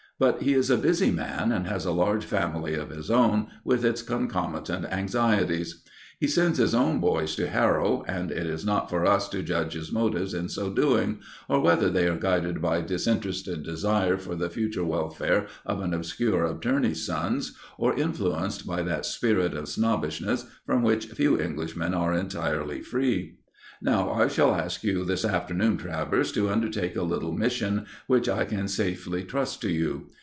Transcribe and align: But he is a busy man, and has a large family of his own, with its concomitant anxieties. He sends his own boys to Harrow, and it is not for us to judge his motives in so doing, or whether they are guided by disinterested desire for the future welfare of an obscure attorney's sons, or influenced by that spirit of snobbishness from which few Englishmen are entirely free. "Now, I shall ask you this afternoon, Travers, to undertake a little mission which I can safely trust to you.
But 0.19 0.43
he 0.43 0.53
is 0.53 0.69
a 0.69 0.77
busy 0.77 1.09
man, 1.09 1.51
and 1.51 1.65
has 1.65 1.83
a 1.83 1.91
large 1.91 2.23
family 2.23 2.75
of 2.75 2.91
his 2.91 3.09
own, 3.09 3.47
with 3.63 3.83
its 3.83 4.03
concomitant 4.03 4.85
anxieties. 4.85 5.81
He 6.19 6.27
sends 6.27 6.59
his 6.59 6.75
own 6.75 6.99
boys 6.99 7.35
to 7.37 7.47
Harrow, 7.49 8.03
and 8.07 8.29
it 8.29 8.45
is 8.45 8.63
not 8.63 8.87
for 8.87 9.03
us 9.03 9.27
to 9.29 9.41
judge 9.41 9.73
his 9.73 9.91
motives 9.91 10.35
in 10.35 10.47
so 10.47 10.69
doing, 10.69 11.21
or 11.49 11.59
whether 11.59 11.89
they 11.89 12.07
are 12.07 12.19
guided 12.19 12.61
by 12.61 12.81
disinterested 12.81 13.63
desire 13.63 14.17
for 14.19 14.35
the 14.35 14.51
future 14.51 14.85
welfare 14.85 15.47
of 15.65 15.81
an 15.81 15.91
obscure 15.91 16.45
attorney's 16.45 17.03
sons, 17.03 17.57
or 17.79 17.95
influenced 17.97 18.67
by 18.67 18.83
that 18.83 19.07
spirit 19.07 19.55
of 19.55 19.67
snobbishness 19.69 20.45
from 20.67 20.83
which 20.83 21.07
few 21.07 21.41
Englishmen 21.41 21.95
are 21.95 22.13
entirely 22.13 22.81
free. 22.83 23.37
"Now, 23.83 24.11
I 24.11 24.27
shall 24.27 24.53
ask 24.53 24.83
you 24.83 25.03
this 25.03 25.25
afternoon, 25.25 25.77
Travers, 25.77 26.31
to 26.33 26.51
undertake 26.51 26.95
a 26.95 27.01
little 27.01 27.31
mission 27.33 27.87
which 28.05 28.29
I 28.29 28.45
can 28.45 28.67
safely 28.67 29.23
trust 29.23 29.59
to 29.61 29.71
you. 29.71 30.11